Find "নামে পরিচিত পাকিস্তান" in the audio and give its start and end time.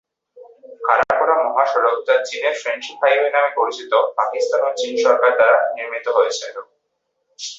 3.35-4.61